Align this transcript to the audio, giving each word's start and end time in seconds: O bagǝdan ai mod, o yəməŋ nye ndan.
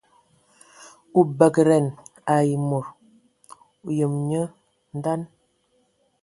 O 1.17 1.19
bagǝdan 1.37 1.85
ai 2.33 2.49
mod, 2.69 2.85
o 3.85 3.87
yəməŋ 3.97 4.15
nye 4.29 4.43
ndan. 4.97 5.21